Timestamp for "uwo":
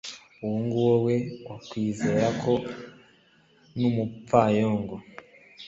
0.43-0.57